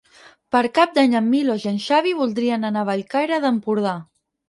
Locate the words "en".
1.19-1.27, 1.73-1.79